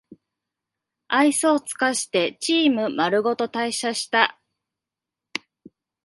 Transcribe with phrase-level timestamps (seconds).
[1.09, 4.41] 愛想つかしてチームまるごと退社した